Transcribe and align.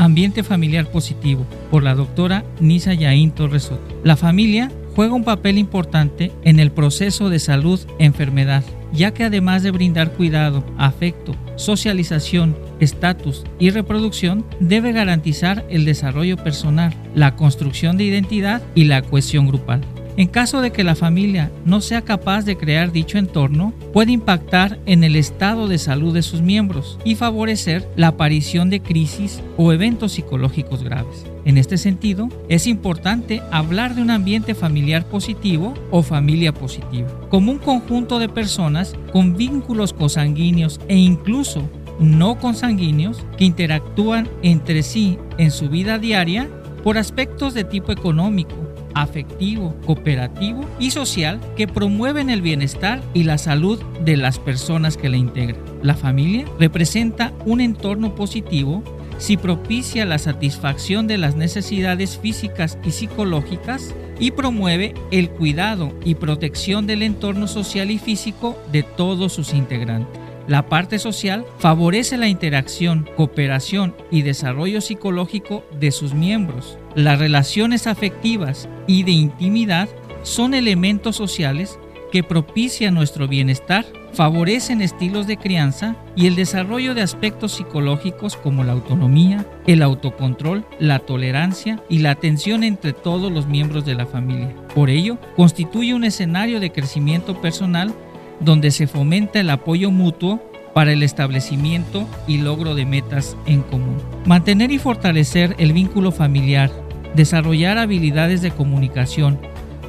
Ambiente 0.00 0.42
familiar 0.42 0.90
positivo 0.90 1.44
por 1.70 1.82
la 1.82 1.94
doctora 1.94 2.42
Nisa 2.58 2.94
Yain 2.94 3.32
Torres 3.32 3.70
La 4.02 4.16
familia 4.16 4.72
juega 4.96 5.12
un 5.12 5.24
papel 5.24 5.58
importante 5.58 6.32
en 6.42 6.58
el 6.58 6.72
proceso 6.72 7.28
de 7.28 7.38
salud-enfermedad, 7.38 8.64
ya 8.94 9.12
que 9.12 9.24
además 9.24 9.62
de 9.62 9.72
brindar 9.72 10.14
cuidado, 10.14 10.64
afecto, 10.78 11.36
socialización, 11.56 12.56
estatus 12.80 13.44
y 13.58 13.68
reproducción, 13.68 14.46
debe 14.58 14.92
garantizar 14.92 15.66
el 15.68 15.84
desarrollo 15.84 16.38
personal, 16.38 16.94
la 17.14 17.36
construcción 17.36 17.98
de 17.98 18.04
identidad 18.04 18.62
y 18.74 18.84
la 18.84 19.02
cohesión 19.02 19.48
grupal. 19.48 19.82
En 20.16 20.28
caso 20.28 20.60
de 20.60 20.72
que 20.72 20.84
la 20.84 20.94
familia 20.94 21.50
no 21.64 21.80
sea 21.80 22.02
capaz 22.02 22.44
de 22.44 22.56
crear 22.56 22.92
dicho 22.92 23.18
entorno, 23.18 23.72
puede 23.92 24.12
impactar 24.12 24.78
en 24.86 25.04
el 25.04 25.16
estado 25.16 25.68
de 25.68 25.78
salud 25.78 26.12
de 26.12 26.22
sus 26.22 26.42
miembros 26.42 26.98
y 27.04 27.14
favorecer 27.14 27.88
la 27.96 28.08
aparición 28.08 28.70
de 28.70 28.80
crisis 28.80 29.40
o 29.56 29.72
eventos 29.72 30.12
psicológicos 30.12 30.82
graves. 30.82 31.26
En 31.44 31.56
este 31.56 31.78
sentido, 31.78 32.28
es 32.48 32.66
importante 32.66 33.42
hablar 33.50 33.94
de 33.94 34.02
un 34.02 34.10
ambiente 34.10 34.54
familiar 34.54 35.06
positivo 35.06 35.74
o 35.90 36.02
familia 36.02 36.52
positiva, 36.52 37.08
como 37.30 37.52
un 37.52 37.58
conjunto 37.58 38.18
de 38.18 38.28
personas 38.28 38.94
con 39.12 39.36
vínculos 39.36 39.92
consanguíneos 39.92 40.80
e 40.88 40.96
incluso 40.96 41.68
no 41.98 42.38
consanguíneos 42.38 43.24
que 43.36 43.44
interactúan 43.44 44.28
entre 44.42 44.82
sí 44.82 45.18
en 45.38 45.50
su 45.50 45.68
vida 45.68 45.98
diaria 45.98 46.48
por 46.82 46.96
aspectos 46.98 47.54
de 47.54 47.64
tipo 47.64 47.92
económico, 47.92 48.54
afectivo, 48.94 49.74
cooperativo 49.86 50.64
y 50.78 50.90
social 50.90 51.40
que 51.56 51.66
promueven 51.66 52.30
el 52.30 52.42
bienestar 52.42 53.02
y 53.14 53.24
la 53.24 53.38
salud 53.38 53.82
de 54.04 54.16
las 54.16 54.38
personas 54.38 54.96
que 54.96 55.08
la 55.08 55.16
integran. 55.16 55.62
La 55.82 55.94
familia 55.94 56.44
representa 56.58 57.32
un 57.44 57.60
entorno 57.60 58.14
positivo 58.14 58.82
si 59.18 59.36
propicia 59.36 60.06
la 60.06 60.18
satisfacción 60.18 61.06
de 61.06 61.18
las 61.18 61.36
necesidades 61.36 62.18
físicas 62.18 62.78
y 62.84 62.90
psicológicas 62.90 63.94
y 64.18 64.30
promueve 64.30 64.94
el 65.10 65.30
cuidado 65.30 65.92
y 66.04 66.14
protección 66.14 66.86
del 66.86 67.02
entorno 67.02 67.46
social 67.46 67.90
y 67.90 67.98
físico 67.98 68.56
de 68.72 68.82
todos 68.82 69.32
sus 69.32 69.52
integrantes. 69.52 70.29
La 70.50 70.68
parte 70.68 70.98
social 70.98 71.46
favorece 71.60 72.16
la 72.16 72.26
interacción, 72.26 73.08
cooperación 73.16 73.94
y 74.10 74.22
desarrollo 74.22 74.80
psicológico 74.80 75.62
de 75.78 75.92
sus 75.92 76.12
miembros. 76.12 76.76
Las 76.96 77.20
relaciones 77.20 77.86
afectivas 77.86 78.68
y 78.88 79.04
de 79.04 79.12
intimidad 79.12 79.88
son 80.24 80.54
elementos 80.54 81.14
sociales 81.14 81.78
que 82.10 82.24
propician 82.24 82.94
nuestro 82.94 83.28
bienestar, 83.28 83.86
favorecen 84.12 84.82
estilos 84.82 85.28
de 85.28 85.36
crianza 85.36 85.94
y 86.16 86.26
el 86.26 86.34
desarrollo 86.34 86.94
de 86.94 87.02
aspectos 87.02 87.52
psicológicos 87.52 88.36
como 88.36 88.64
la 88.64 88.72
autonomía, 88.72 89.46
el 89.68 89.82
autocontrol, 89.82 90.66
la 90.80 90.98
tolerancia 90.98 91.80
y 91.88 92.00
la 92.00 92.10
atención 92.10 92.64
entre 92.64 92.92
todos 92.92 93.30
los 93.30 93.46
miembros 93.46 93.84
de 93.84 93.94
la 93.94 94.06
familia. 94.06 94.52
Por 94.74 94.90
ello, 94.90 95.16
constituye 95.36 95.94
un 95.94 96.02
escenario 96.02 96.58
de 96.58 96.72
crecimiento 96.72 97.40
personal 97.40 97.94
donde 98.40 98.70
se 98.70 98.86
fomenta 98.86 99.40
el 99.40 99.50
apoyo 99.50 99.90
mutuo 99.90 100.40
para 100.74 100.92
el 100.92 101.02
establecimiento 101.02 102.08
y 102.26 102.38
logro 102.38 102.74
de 102.74 102.86
metas 102.86 103.36
en 103.46 103.62
común. 103.62 103.98
Mantener 104.24 104.70
y 104.70 104.78
fortalecer 104.78 105.54
el 105.58 105.72
vínculo 105.72 106.12
familiar, 106.12 106.70
desarrollar 107.14 107.78
habilidades 107.78 108.40
de 108.42 108.50
comunicación, 108.50 109.38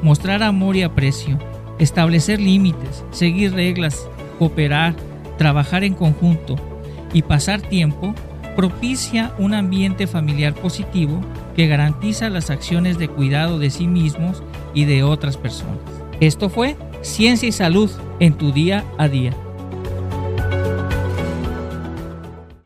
mostrar 0.01 0.43
amor 0.43 0.75
y 0.75 0.83
aprecio, 0.83 1.37
establecer 1.79 2.39
límites, 2.39 3.03
seguir 3.11 3.53
reglas, 3.53 4.07
cooperar, 4.39 4.95
trabajar 5.37 5.83
en 5.83 5.93
conjunto 5.93 6.55
y 7.13 7.21
pasar 7.21 7.61
tiempo 7.61 8.13
propicia 8.55 9.33
un 9.37 9.53
ambiente 9.53 10.07
familiar 10.07 10.53
positivo 10.53 11.21
que 11.55 11.67
garantiza 11.67 12.29
las 12.29 12.49
acciones 12.49 12.97
de 12.97 13.07
cuidado 13.07 13.59
de 13.59 13.69
sí 13.69 13.87
mismos 13.87 14.43
y 14.73 14.85
de 14.85 15.03
otras 15.03 15.37
personas. 15.37 15.79
Esto 16.19 16.49
fue 16.49 16.75
Ciencia 17.01 17.49
y 17.49 17.51
Salud 17.51 17.89
en 18.19 18.33
tu 18.33 18.51
día 18.51 18.85
a 18.97 19.07
día. 19.07 19.35